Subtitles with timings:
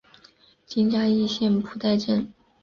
[0.65, 2.33] 今嘉义县布袋镇。